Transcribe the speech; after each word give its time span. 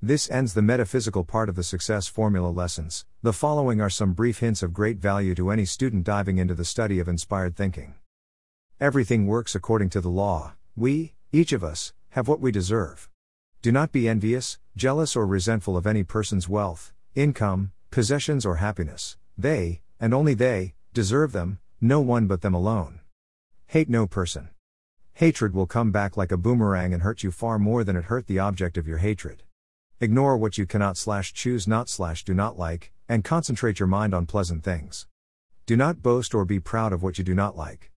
This 0.00 0.30
ends 0.30 0.54
the 0.54 0.62
metaphysical 0.62 1.24
part 1.24 1.48
of 1.48 1.56
the 1.56 1.64
success 1.64 2.06
formula 2.06 2.50
lessons. 2.50 3.04
The 3.22 3.32
following 3.32 3.80
are 3.80 3.90
some 3.90 4.12
brief 4.12 4.38
hints 4.38 4.62
of 4.62 4.72
great 4.72 4.98
value 4.98 5.34
to 5.34 5.50
any 5.50 5.64
student 5.64 6.04
diving 6.04 6.38
into 6.38 6.54
the 6.54 6.64
study 6.64 7.00
of 7.00 7.08
inspired 7.08 7.56
thinking. 7.56 7.94
Everything 8.80 9.26
works 9.26 9.56
according 9.56 9.90
to 9.90 10.00
the 10.00 10.08
law. 10.08 10.52
We, 10.76 11.14
each 11.32 11.52
of 11.52 11.64
us, 11.64 11.94
have 12.10 12.28
what 12.28 12.38
we 12.38 12.52
deserve. 12.52 13.10
Do 13.60 13.72
not 13.72 13.90
be 13.90 14.08
envious, 14.08 14.60
jealous, 14.76 15.16
or 15.16 15.26
resentful 15.26 15.76
of 15.76 15.84
any 15.84 16.04
person's 16.04 16.48
wealth, 16.48 16.92
income, 17.16 17.72
possessions, 17.90 18.46
or 18.46 18.56
happiness. 18.56 19.16
They, 19.36 19.80
and 19.98 20.14
only 20.14 20.34
they, 20.34 20.74
deserve 20.94 21.32
them, 21.32 21.58
no 21.80 22.00
one 22.00 22.28
but 22.28 22.42
them 22.42 22.54
alone. 22.54 23.00
Hate 23.66 23.88
no 23.88 24.06
person. 24.06 24.50
Hatred 25.14 25.54
will 25.54 25.66
come 25.66 25.90
back 25.90 26.16
like 26.16 26.30
a 26.30 26.36
boomerang 26.36 26.94
and 26.94 27.02
hurt 27.02 27.24
you 27.24 27.32
far 27.32 27.58
more 27.58 27.82
than 27.82 27.96
it 27.96 28.04
hurt 28.04 28.28
the 28.28 28.38
object 28.38 28.78
of 28.78 28.86
your 28.86 28.98
hatred. 28.98 29.42
Ignore 30.00 30.36
what 30.36 30.56
you 30.56 30.64
cannot 30.64 30.96
slash 30.96 31.32
choose 31.32 31.66
not 31.66 31.88
slash 31.88 32.22
do 32.22 32.32
not 32.32 32.56
like, 32.56 32.92
and 33.08 33.24
concentrate 33.24 33.80
your 33.80 33.88
mind 33.88 34.14
on 34.14 34.26
pleasant 34.26 34.62
things. 34.62 35.08
Do 35.66 35.76
not 35.76 36.02
boast 36.02 36.36
or 36.36 36.44
be 36.44 36.60
proud 36.60 36.92
of 36.92 37.02
what 37.02 37.18
you 37.18 37.24
do 37.24 37.34
not 37.34 37.56
like. 37.56 37.90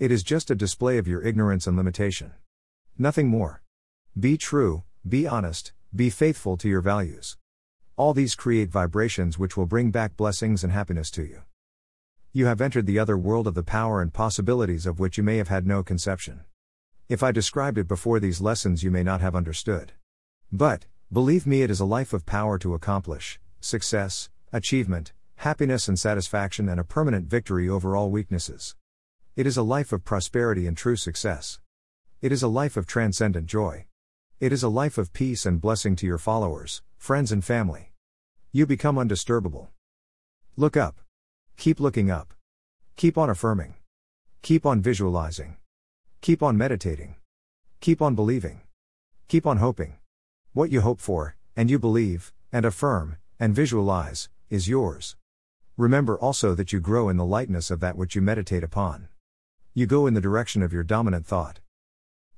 It 0.00 0.10
is 0.10 0.24
just 0.24 0.50
a 0.50 0.56
display 0.56 0.98
of 0.98 1.06
your 1.06 1.22
ignorance 1.22 1.68
and 1.68 1.76
limitation. 1.76 2.32
Nothing 2.98 3.28
more. 3.28 3.62
Be 4.18 4.36
true, 4.36 4.82
be 5.08 5.24
honest, 5.24 5.72
be 5.94 6.10
faithful 6.10 6.56
to 6.56 6.68
your 6.68 6.80
values. 6.80 7.36
All 7.94 8.12
these 8.12 8.34
create 8.34 8.70
vibrations 8.70 9.38
which 9.38 9.56
will 9.56 9.66
bring 9.66 9.92
back 9.92 10.16
blessings 10.16 10.64
and 10.64 10.72
happiness 10.72 11.12
to 11.12 11.22
you. 11.22 11.42
You 12.32 12.46
have 12.46 12.60
entered 12.60 12.86
the 12.86 12.98
other 12.98 13.16
world 13.16 13.46
of 13.46 13.54
the 13.54 13.62
power 13.62 14.02
and 14.02 14.12
possibilities 14.12 14.84
of 14.84 14.98
which 14.98 15.16
you 15.16 15.22
may 15.22 15.36
have 15.36 15.46
had 15.46 15.64
no 15.64 15.84
conception. 15.84 16.40
If 17.08 17.22
I 17.22 17.30
described 17.30 17.78
it 17.78 17.86
before 17.86 18.18
these 18.18 18.40
lessons, 18.40 18.82
you 18.82 18.90
may 18.90 19.04
not 19.04 19.20
have 19.20 19.36
understood. 19.36 19.92
But, 20.50 20.86
Believe 21.12 21.46
me, 21.46 21.62
it 21.62 21.70
is 21.70 21.78
a 21.78 21.84
life 21.84 22.12
of 22.12 22.26
power 22.26 22.58
to 22.58 22.74
accomplish 22.74 23.38
success, 23.60 24.28
achievement, 24.52 25.12
happiness, 25.36 25.86
and 25.86 25.96
satisfaction, 25.96 26.68
and 26.68 26.80
a 26.80 26.84
permanent 26.84 27.28
victory 27.28 27.68
over 27.68 27.94
all 27.94 28.10
weaknesses. 28.10 28.74
It 29.36 29.46
is 29.46 29.56
a 29.56 29.62
life 29.62 29.92
of 29.92 30.04
prosperity 30.04 30.66
and 30.66 30.76
true 30.76 30.96
success. 30.96 31.60
It 32.20 32.32
is 32.32 32.42
a 32.42 32.48
life 32.48 32.76
of 32.76 32.88
transcendent 32.88 33.46
joy. 33.46 33.86
It 34.40 34.52
is 34.52 34.64
a 34.64 34.68
life 34.68 34.98
of 34.98 35.12
peace 35.12 35.46
and 35.46 35.60
blessing 35.60 35.94
to 35.96 36.06
your 36.06 36.18
followers, 36.18 36.82
friends, 36.96 37.30
and 37.30 37.44
family. 37.44 37.92
You 38.50 38.66
become 38.66 38.96
undisturbable. 38.96 39.68
Look 40.56 40.76
up. 40.76 41.00
Keep 41.56 41.78
looking 41.78 42.10
up. 42.10 42.34
Keep 42.96 43.16
on 43.16 43.30
affirming. 43.30 43.74
Keep 44.42 44.66
on 44.66 44.80
visualizing. 44.80 45.56
Keep 46.20 46.42
on 46.42 46.56
meditating. 46.56 47.14
Keep 47.80 48.02
on 48.02 48.16
believing. 48.16 48.62
Keep 49.28 49.46
on 49.46 49.58
hoping. 49.58 49.98
What 50.56 50.72
you 50.72 50.80
hope 50.80 51.02
for, 51.02 51.36
and 51.54 51.68
you 51.68 51.78
believe, 51.78 52.32
and 52.50 52.64
affirm, 52.64 53.18
and 53.38 53.54
visualize, 53.54 54.30
is 54.48 54.70
yours. 54.70 55.14
Remember 55.76 56.18
also 56.18 56.54
that 56.54 56.72
you 56.72 56.80
grow 56.80 57.10
in 57.10 57.18
the 57.18 57.26
lightness 57.26 57.70
of 57.70 57.80
that 57.80 57.94
which 57.94 58.16
you 58.16 58.22
meditate 58.22 58.64
upon. 58.64 59.08
You 59.74 59.84
go 59.84 60.06
in 60.06 60.14
the 60.14 60.20
direction 60.22 60.62
of 60.62 60.72
your 60.72 60.82
dominant 60.82 61.26
thought. 61.26 61.60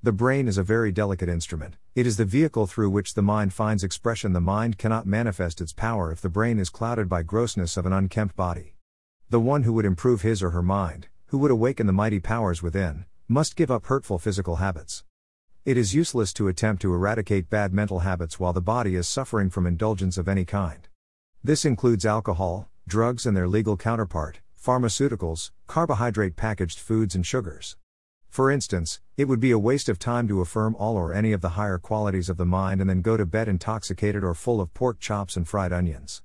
The 0.02 0.10
brain 0.10 0.48
is 0.48 0.58
a 0.58 0.64
very 0.64 0.90
delicate 0.90 1.28
instrument, 1.28 1.76
it 1.94 2.08
is 2.08 2.16
the 2.16 2.24
vehicle 2.24 2.66
through 2.66 2.90
which 2.90 3.14
the 3.14 3.22
mind 3.22 3.52
finds 3.54 3.84
expression. 3.84 4.32
The 4.32 4.40
mind 4.40 4.78
cannot 4.78 5.06
manifest 5.06 5.60
its 5.60 5.72
power 5.72 6.10
if 6.10 6.20
the 6.20 6.28
brain 6.28 6.58
is 6.58 6.70
clouded 6.70 7.08
by 7.08 7.22
grossness 7.22 7.76
of 7.76 7.86
an 7.86 7.92
unkempt 7.92 8.34
body. 8.34 8.74
The 9.30 9.38
one 9.38 9.62
who 9.62 9.72
would 9.74 9.84
improve 9.84 10.22
his 10.22 10.42
or 10.42 10.50
her 10.50 10.60
mind, 10.60 11.06
who 11.26 11.38
would 11.38 11.52
awaken 11.52 11.86
the 11.86 11.92
mighty 11.92 12.18
powers 12.18 12.64
within, 12.64 13.04
must 13.28 13.54
give 13.54 13.70
up 13.70 13.86
hurtful 13.86 14.18
physical 14.18 14.56
habits. 14.56 15.04
It 15.68 15.76
is 15.76 15.94
useless 15.94 16.32
to 16.32 16.48
attempt 16.48 16.80
to 16.80 16.94
eradicate 16.94 17.50
bad 17.50 17.74
mental 17.74 17.98
habits 17.98 18.40
while 18.40 18.54
the 18.54 18.62
body 18.62 18.94
is 18.94 19.06
suffering 19.06 19.50
from 19.50 19.66
indulgence 19.66 20.16
of 20.16 20.26
any 20.26 20.46
kind. 20.46 20.88
This 21.44 21.66
includes 21.66 22.06
alcohol, 22.06 22.70
drugs 22.86 23.26
and 23.26 23.36
their 23.36 23.46
legal 23.46 23.76
counterpart, 23.76 24.40
pharmaceuticals, 24.58 25.50
carbohydrate 25.66 26.36
packaged 26.36 26.78
foods, 26.78 27.14
and 27.14 27.26
sugars. 27.26 27.76
For 28.30 28.50
instance, 28.50 29.02
it 29.18 29.26
would 29.28 29.40
be 29.40 29.50
a 29.50 29.58
waste 29.58 29.90
of 29.90 29.98
time 29.98 30.26
to 30.28 30.40
affirm 30.40 30.74
all 30.76 30.96
or 30.96 31.12
any 31.12 31.32
of 31.32 31.42
the 31.42 31.50
higher 31.50 31.76
qualities 31.76 32.30
of 32.30 32.38
the 32.38 32.46
mind 32.46 32.80
and 32.80 32.88
then 32.88 33.02
go 33.02 33.18
to 33.18 33.26
bed 33.26 33.46
intoxicated 33.46 34.24
or 34.24 34.32
full 34.32 34.62
of 34.62 34.72
pork 34.72 34.98
chops 34.98 35.36
and 35.36 35.46
fried 35.46 35.74
onions. 35.74 36.22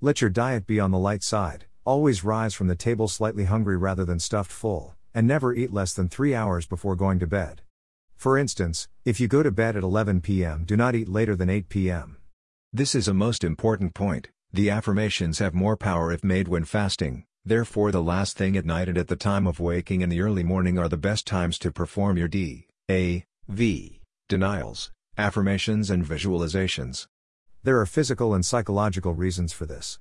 Let 0.00 0.20
your 0.20 0.30
diet 0.30 0.68
be 0.68 0.78
on 0.78 0.92
the 0.92 1.00
light 1.00 1.24
side, 1.24 1.64
always 1.84 2.22
rise 2.22 2.54
from 2.54 2.68
the 2.68 2.76
table 2.76 3.08
slightly 3.08 3.46
hungry 3.46 3.76
rather 3.76 4.04
than 4.04 4.20
stuffed 4.20 4.52
full, 4.52 4.94
and 5.12 5.26
never 5.26 5.52
eat 5.52 5.72
less 5.72 5.94
than 5.94 6.08
three 6.08 6.32
hours 6.32 6.64
before 6.64 6.94
going 6.94 7.18
to 7.18 7.26
bed. 7.26 7.62
For 8.24 8.38
instance, 8.38 8.88
if 9.04 9.20
you 9.20 9.28
go 9.28 9.42
to 9.42 9.50
bed 9.50 9.76
at 9.76 9.82
11 9.82 10.22
p.m., 10.22 10.64
do 10.64 10.78
not 10.78 10.94
eat 10.94 11.10
later 11.10 11.36
than 11.36 11.50
8 11.50 11.68
p.m. 11.68 12.16
This 12.72 12.94
is 12.94 13.06
a 13.06 13.12
most 13.12 13.44
important 13.44 13.92
point. 13.92 14.30
The 14.50 14.70
affirmations 14.70 15.40
have 15.40 15.52
more 15.52 15.76
power 15.76 16.10
if 16.10 16.24
made 16.24 16.48
when 16.48 16.64
fasting, 16.64 17.26
therefore, 17.44 17.92
the 17.92 18.02
last 18.02 18.38
thing 18.38 18.56
at 18.56 18.64
night 18.64 18.88
and 18.88 18.96
at 18.96 19.08
the 19.08 19.14
time 19.14 19.46
of 19.46 19.60
waking 19.60 20.00
in 20.00 20.08
the 20.08 20.22
early 20.22 20.42
morning 20.42 20.78
are 20.78 20.88
the 20.88 20.96
best 20.96 21.26
times 21.26 21.58
to 21.58 21.70
perform 21.70 22.16
your 22.16 22.28
D, 22.28 22.66
A, 22.90 23.26
V, 23.48 24.00
denials, 24.30 24.90
affirmations, 25.18 25.90
and 25.90 26.02
visualizations. 26.02 27.06
There 27.62 27.78
are 27.78 27.84
physical 27.84 28.32
and 28.32 28.42
psychological 28.42 29.12
reasons 29.12 29.52
for 29.52 29.66
this. 29.66 29.98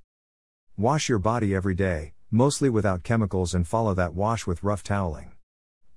Wash 0.78 1.10
your 1.10 1.20
body 1.20 1.54
every 1.54 1.76
day, 1.76 2.14
mostly 2.32 2.70
without 2.70 3.04
chemicals, 3.04 3.54
and 3.54 3.68
follow 3.68 3.94
that 3.96 4.14
wash 4.14 4.48
with 4.48 4.64
rough 4.64 4.82
toweling. 4.82 5.34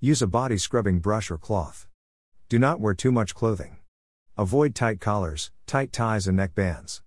Use 0.00 0.20
a 0.22 0.26
body 0.26 0.58
scrubbing 0.58 0.98
brush 0.98 1.30
or 1.30 1.38
cloth. 1.38 1.86
Do 2.48 2.60
not 2.60 2.78
wear 2.78 2.94
too 2.94 3.10
much 3.10 3.34
clothing. 3.34 3.78
Avoid 4.38 4.76
tight 4.76 5.00
collars, 5.00 5.50
tight 5.66 5.92
ties, 5.92 6.28
and 6.28 6.36
neck 6.36 6.54
bands. 6.54 7.02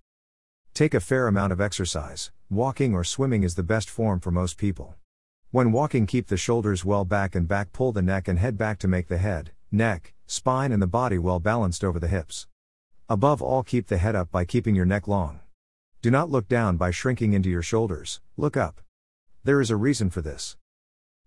Take 0.74 0.92
a 0.92 1.00
fair 1.00 1.26
amount 1.26 1.50
of 1.50 1.62
exercise. 1.62 2.30
Walking 2.50 2.92
or 2.92 3.04
swimming 3.04 3.42
is 3.42 3.54
the 3.54 3.62
best 3.62 3.88
form 3.88 4.20
for 4.20 4.30
most 4.30 4.58
people. 4.58 4.96
When 5.50 5.72
walking, 5.72 6.06
keep 6.06 6.26
the 6.26 6.36
shoulders 6.36 6.84
well 6.84 7.06
back 7.06 7.34
and 7.34 7.48
back, 7.48 7.72
pull 7.72 7.90
the 7.90 8.02
neck 8.02 8.28
and 8.28 8.38
head 8.38 8.58
back 8.58 8.78
to 8.80 8.88
make 8.88 9.08
the 9.08 9.16
head, 9.16 9.52
neck, 9.72 10.12
spine, 10.26 10.72
and 10.72 10.82
the 10.82 10.86
body 10.86 11.16
well 11.16 11.40
balanced 11.40 11.84
over 11.84 11.98
the 11.98 12.08
hips. 12.08 12.46
Above 13.08 13.40
all, 13.40 13.62
keep 13.62 13.86
the 13.86 13.96
head 13.96 14.14
up 14.14 14.30
by 14.30 14.44
keeping 14.44 14.74
your 14.74 14.84
neck 14.84 15.08
long. 15.08 15.40
Do 16.02 16.10
not 16.10 16.28
look 16.28 16.48
down 16.48 16.76
by 16.76 16.90
shrinking 16.90 17.32
into 17.32 17.48
your 17.48 17.62
shoulders, 17.62 18.20
look 18.36 18.58
up. 18.58 18.82
There 19.42 19.62
is 19.62 19.70
a 19.70 19.76
reason 19.76 20.10
for 20.10 20.20
this. 20.20 20.58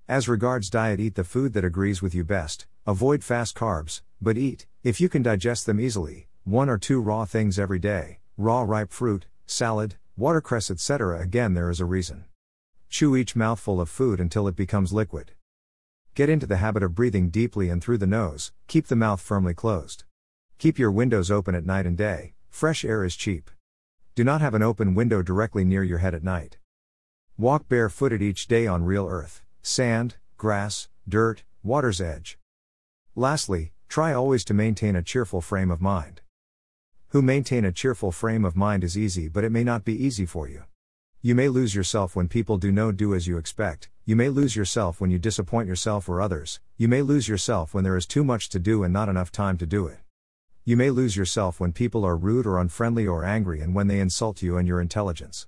As 0.08 0.28
regards 0.28 0.70
diet, 0.70 1.00
eat 1.00 1.16
the 1.16 1.24
food 1.24 1.54
that 1.54 1.64
agrees 1.64 2.02
with 2.02 2.14
you 2.14 2.26
best, 2.26 2.68
avoid 2.86 3.24
fast 3.24 3.56
carbs, 3.56 4.02
but 4.22 4.38
eat, 4.38 4.66
if 4.84 5.00
you 5.00 5.08
can 5.08 5.24
digest 5.24 5.66
them 5.66 5.80
easily, 5.80 6.28
one 6.44 6.68
or 6.68 6.78
two 6.78 7.00
raw 7.00 7.24
things 7.24 7.58
every 7.58 7.80
day 7.80 8.20
raw 8.36 8.64
ripe 8.64 8.92
fruit, 8.92 9.28
salad, 9.46 9.96
watercress, 10.18 10.70
etc. 10.70 11.22
Again, 11.22 11.54
there 11.54 11.70
is 11.70 11.80
a 11.80 11.86
reason. 11.86 12.26
Chew 12.90 13.16
each 13.16 13.36
mouthful 13.36 13.80
of 13.80 13.90
food 13.90 14.20
until 14.20 14.46
it 14.50 14.58
becomes 14.58 14.92
liquid. 14.92 15.32
Get 16.16 16.30
into 16.30 16.48
the 16.48 16.58
habit 16.58 16.84
of 16.84 16.96
breathing 16.96 17.30
deeply 17.30 17.70
and 17.70 17.82
through 17.82 18.00
the 18.00 18.08
nose, 18.08 18.52
keep 18.68 18.88
the 18.88 18.98
mouth 18.98 19.22
firmly 19.22 19.54
closed. 19.54 20.04
Keep 20.58 20.78
your 20.78 20.92
windows 20.92 21.32
open 21.32 21.56
at 21.56 21.66
night 21.66 21.86
and 21.86 21.98
day, 21.98 22.34
fresh 22.50 22.84
air 22.84 23.06
is 23.06 23.16
cheap. 23.16 23.50
Do 24.16 24.26
not 24.26 24.42
have 24.42 24.54
an 24.54 24.64
open 24.64 24.96
window 24.96 25.22
directly 25.22 25.64
near 25.64 25.84
your 25.84 26.00
head 26.00 26.14
at 26.14 26.24
night. 26.24 26.58
Walk 27.38 27.70
barefooted 27.70 28.22
each 28.22 28.48
day 28.48 28.68
on 28.68 28.84
real 28.84 29.08
earth 29.08 29.44
sand, 29.66 30.18
grass, 30.36 30.90
dirt, 31.08 31.44
water's 31.64 32.02
edge. 32.02 32.38
Lastly, 33.16 33.72
try 33.88 34.12
always 34.14 34.44
to 34.44 34.54
maintain 34.54 34.94
a 34.94 35.02
cheerful 35.02 35.40
frame 35.40 35.72
of 35.72 35.82
mind. 35.82 36.20
Who 37.10 37.22
maintain 37.22 37.64
a 37.64 37.72
cheerful 37.72 38.12
frame 38.12 38.44
of 38.44 38.58
mind 38.58 38.84
is 38.84 38.98
easy, 38.98 39.30
but 39.30 39.46
it 39.46 39.54
may 39.54 39.64
not 39.64 39.86
be 39.86 40.06
easy 40.06 40.26
for 40.26 40.50
you. 40.50 40.64
You 41.22 41.34
may 41.34 41.48
lose 41.48 41.74
yourself 41.74 42.14
when 42.14 42.28
people 42.28 42.58
do 42.58 42.74
no 42.74 42.92
do 42.92 43.16
as 43.16 43.26
you 43.26 43.38
expect, 43.38 43.90
you 44.04 44.18
may 44.18 44.28
lose 44.28 44.54
yourself 44.54 45.00
when 45.00 45.12
you 45.12 45.18
disappoint 45.18 45.70
yourself 45.70 46.10
or 46.10 46.20
others, 46.20 46.60
you 46.76 46.90
may 46.90 47.02
lose 47.02 47.30
yourself 47.30 47.74
when 47.74 47.86
there 47.86 47.96
is 47.96 48.06
too 48.06 48.26
much 48.26 48.50
to 48.50 48.60
do 48.60 48.84
and 48.84 48.92
not 48.92 49.08
enough 49.08 49.32
time 49.32 49.58
to 49.60 49.66
do 49.66 49.88
it. 49.88 50.00
You 50.66 50.76
may 50.76 50.90
lose 50.90 51.16
yourself 51.16 51.62
when 51.62 51.72
people 51.72 52.04
are 52.04 52.18
rude 52.18 52.46
or 52.46 52.60
unfriendly 52.60 53.08
or 53.08 53.24
angry 53.24 53.62
and 53.62 53.74
when 53.74 53.88
they 53.88 54.02
insult 54.02 54.42
you 54.42 54.58
and 54.58 54.68
your 54.68 54.82
intelligence. 54.82 55.48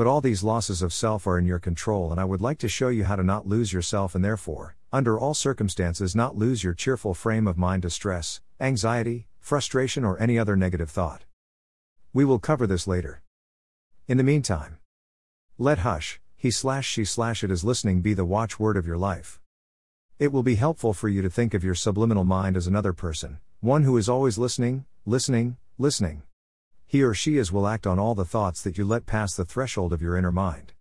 But 0.00 0.06
all 0.06 0.22
these 0.22 0.42
losses 0.42 0.80
of 0.80 0.94
self 0.94 1.26
are 1.26 1.38
in 1.38 1.44
your 1.44 1.58
control, 1.58 2.10
and 2.10 2.18
I 2.18 2.24
would 2.24 2.40
like 2.40 2.56
to 2.60 2.70
show 2.70 2.88
you 2.88 3.04
how 3.04 3.16
to 3.16 3.22
not 3.22 3.46
lose 3.46 3.70
yourself 3.70 4.14
and 4.14 4.24
therefore, 4.24 4.74
under 4.90 5.18
all 5.18 5.34
circumstances, 5.34 6.16
not 6.16 6.38
lose 6.38 6.64
your 6.64 6.72
cheerful 6.72 7.12
frame 7.12 7.46
of 7.46 7.58
mind 7.58 7.82
to 7.82 7.90
stress, 7.90 8.40
anxiety, 8.58 9.26
frustration, 9.40 10.02
or 10.02 10.18
any 10.18 10.38
other 10.38 10.56
negative 10.56 10.88
thought. 10.88 11.26
We 12.14 12.24
will 12.24 12.38
cover 12.38 12.66
this 12.66 12.86
later. 12.86 13.20
In 14.08 14.16
the 14.16 14.24
meantime, 14.24 14.78
let 15.58 15.80
hush, 15.80 16.18
he 16.34 16.50
slash 16.50 16.86
she 16.88 17.04
slash 17.04 17.44
it 17.44 17.50
is 17.50 17.62
listening 17.62 18.00
be 18.00 18.14
the 18.14 18.24
watchword 18.24 18.78
of 18.78 18.86
your 18.86 18.96
life. 18.96 19.38
It 20.18 20.32
will 20.32 20.42
be 20.42 20.54
helpful 20.54 20.94
for 20.94 21.10
you 21.10 21.20
to 21.20 21.28
think 21.28 21.52
of 21.52 21.62
your 21.62 21.74
subliminal 21.74 22.24
mind 22.24 22.56
as 22.56 22.66
another 22.66 22.94
person, 22.94 23.38
one 23.60 23.82
who 23.82 23.98
is 23.98 24.08
always 24.08 24.38
listening, 24.38 24.86
listening, 25.04 25.58
listening. 25.76 26.22
He 26.90 27.04
or 27.04 27.14
she 27.14 27.38
is 27.38 27.52
will 27.52 27.68
act 27.68 27.86
on 27.86 28.00
all 28.00 28.16
the 28.16 28.24
thoughts 28.24 28.62
that 28.62 28.76
you 28.76 28.84
let 28.84 29.06
pass 29.06 29.36
the 29.36 29.44
threshold 29.44 29.92
of 29.92 30.02
your 30.02 30.16
inner 30.16 30.32
mind. 30.32 30.72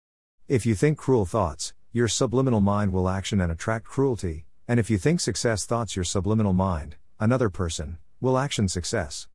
If 0.47 0.65
you 0.65 0.73
think 0.73 0.97
cruel 0.97 1.23
thoughts, 1.23 1.75
your 1.91 2.07
subliminal 2.07 2.61
mind 2.61 2.91
will 2.91 3.07
action 3.07 3.39
and 3.39 3.51
attract 3.51 3.85
cruelty, 3.85 4.47
and 4.67 4.79
if 4.79 4.89
you 4.89 4.97
think 4.97 5.19
success 5.19 5.67
thoughts, 5.67 5.95
your 5.95 6.03
subliminal 6.03 6.53
mind, 6.53 6.95
another 7.19 7.51
person, 7.51 7.99
will 8.19 8.39
action 8.39 8.67
success. 8.67 9.27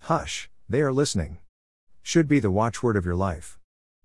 Hush, 0.00 0.50
they 0.68 0.80
are 0.80 0.92
listening. 0.92 1.38
Should 2.02 2.26
be 2.26 2.40
the 2.40 2.50
watchword 2.50 2.96
of 2.96 3.04
your 3.04 3.14
life. 3.14 3.60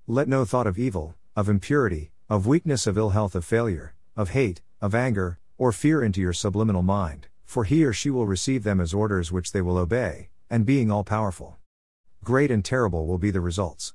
Let 0.05 0.27
no 0.27 0.45
thought 0.45 0.67
of 0.67 0.77
evil, 0.77 1.15
of 1.35 1.49
impurity, 1.49 2.11
of 2.29 2.45
weakness, 2.45 2.85
of 2.85 2.95
ill 2.95 3.09
health, 3.09 3.33
of 3.33 3.43
failure, 3.43 3.95
of 4.15 4.29
hate, 4.29 4.61
of 4.81 4.93
anger, 4.93 5.39
or 5.57 5.71
fear 5.71 6.03
into 6.03 6.21
your 6.21 6.33
subliminal 6.33 6.83
mind, 6.83 7.25
for 7.43 7.63
he 7.63 7.83
or 7.83 7.91
she 7.91 8.11
will 8.11 8.27
receive 8.27 8.61
them 8.61 8.79
as 8.79 8.93
orders 8.93 9.31
which 9.31 9.51
they 9.51 9.61
will 9.61 9.79
obey, 9.79 10.29
and 10.47 10.63
being 10.63 10.91
all 10.91 11.03
powerful. 11.03 11.57
Great 12.23 12.51
and 12.51 12.63
terrible 12.63 13.07
will 13.07 13.17
be 13.17 13.31
the 13.31 13.41
results. 13.41 13.93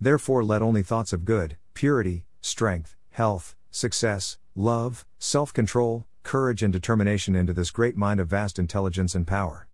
Therefore, 0.00 0.44
let 0.44 0.62
only 0.62 0.82
thoughts 0.82 1.12
of 1.12 1.24
good, 1.24 1.56
purity, 1.74 2.24
strength, 2.40 2.96
health, 3.10 3.56
success, 3.70 4.38
love, 4.54 5.06
self 5.18 5.52
control, 5.52 6.06
courage, 6.22 6.62
and 6.62 6.72
determination 6.72 7.34
into 7.34 7.52
this 7.52 7.70
great 7.70 7.96
mind 7.96 8.20
of 8.20 8.28
vast 8.28 8.58
intelligence 8.58 9.14
and 9.14 9.26
power. 9.26 9.66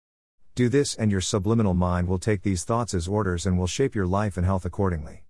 Do 0.54 0.68
this, 0.68 0.94
and 0.94 1.10
your 1.10 1.20
subliminal 1.20 1.74
mind 1.74 2.08
will 2.08 2.18
take 2.18 2.42
these 2.42 2.64
thoughts 2.64 2.94
as 2.94 3.08
orders 3.08 3.44
and 3.44 3.58
will 3.58 3.66
shape 3.66 3.94
your 3.94 4.06
life 4.06 4.36
and 4.36 4.46
health 4.46 4.64
accordingly. 4.64 5.24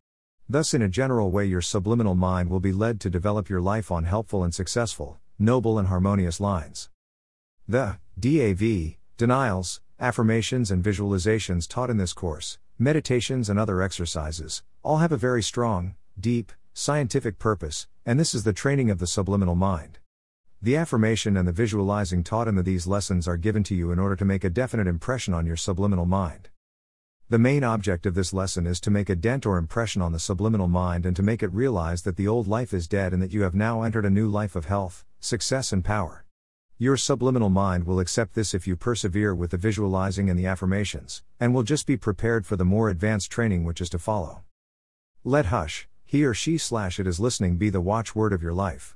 Thus, 0.49 0.73
in 0.73 0.83
a 0.83 0.89
general 0.89 1.33
way, 1.33 1.45
your 1.45 1.61
subliminal 1.61 2.15
mind 2.15 2.49
will 2.49 2.61
be 2.61 2.73
led 2.73 3.01
to 3.01 3.11
develop 3.11 3.49
your 3.49 3.61
life 3.61 3.91
on 3.91 4.05
helpful 4.05 4.45
and 4.45 4.55
successful, 4.55 5.19
noble 5.39 5.79
and 5.79 5.89
harmonious 5.89 6.39
lines. 6.39 6.89
The 7.67 7.99
DAV, 8.19 8.97
denials, 9.17 9.81
affirmations, 9.99 10.71
and 10.71 10.85
visualizations 10.85 11.67
taught 11.69 11.91
in 11.91 11.97
this 11.97 12.13
course, 12.13 12.59
meditations, 12.79 13.49
and 13.49 13.59
other 13.59 13.81
exercises, 13.81 14.63
all 14.83 14.99
have 14.99 15.13
a 15.13 15.17
very 15.17 15.43
strong, 15.43 15.95
deep, 16.19 16.53
scientific 16.75 17.39
purpose, 17.39 17.89
and 18.05 18.21
this 18.21 18.35
is 18.35 18.45
the 18.45 18.53
training 18.53 18.91
of 18.91 18.99
the 18.99 19.07
subliminal 19.07 19.55
mind. 19.55 19.99
The 20.61 20.77
affirmation 20.77 21.37
and 21.37 21.49
the 21.49 21.53
visualizing 21.53 22.23
taught 22.23 22.49
in 22.49 22.55
the, 22.57 22.63
these 22.63 22.87
lessons 22.87 23.27
are 23.27 23.39
given 23.39 23.63
to 23.65 23.75
you 23.75 23.93
in 23.93 23.99
order 23.99 24.17
to 24.17 24.25
make 24.25 24.45
a 24.45 24.51
definite 24.51 24.87
impression 24.87 25.33
on 25.33 25.47
your 25.47 25.57
subliminal 25.57 26.07
mind. 26.07 26.51
The 27.29 27.39
main 27.39 27.65
object 27.65 28.05
of 28.05 28.15
this 28.15 28.35
lesson 28.35 28.67
is 28.67 28.79
to 28.81 28.91
make 28.91 29.09
a 29.09 29.17
dent 29.17 29.47
or 29.47 29.57
impression 29.57 30.03
on 30.03 30.13
the 30.13 30.19
subliminal 30.19 30.69
mind 30.69 31.07
and 31.07 31.17
to 31.17 31.23
make 31.23 31.43
it 31.43 31.53
realize 31.53 32.03
that 32.03 32.17
the 32.17 32.29
old 32.29 32.47
life 32.47 32.75
is 32.75 32.87
dead 32.87 33.13
and 33.13 33.23
that 33.23 33.33
you 33.33 33.43
have 33.43 33.55
now 33.55 33.83
entered 33.83 34.05
a 34.05 34.11
new 34.11 34.29
life 34.29 34.55
of 34.55 34.67
health, 34.67 35.05
success, 35.19 35.73
and 35.73 35.85
power. 35.85 36.26
Your 36.79 36.99
subliminal 36.99 37.49
mind 37.49 37.85
will 37.85 38.01
accept 38.01 38.35
this 38.35 38.53
if 38.53 38.67
you 38.67 38.77
persevere 38.77 39.35
with 39.35 39.53
the 39.53 39.57
visualizing 39.57 40.29
and 40.29 40.39
the 40.39 40.45
affirmations, 40.45 41.23
and 41.41 41.55
will 41.55 41.63
just 41.63 41.87
be 41.87 41.97
prepared 41.97 42.45
for 42.45 42.57
the 42.57 42.67
more 42.67 42.91
advanced 42.91 43.31
training 43.31 43.65
which 43.65 43.81
is 43.81 43.89
to 43.89 43.99
follow. 43.99 44.43
Let 45.25 45.47
hush, 45.47 45.89
he 46.05 46.23
or 46.23 46.35
she 46.35 46.59
slash 46.59 47.01
it 47.01 47.07
is 47.07 47.19
listening 47.19 47.57
be 47.57 47.71
the 47.71 47.81
watchword 47.81 48.35
of 48.35 48.43
your 48.43 48.53
life. 48.53 48.95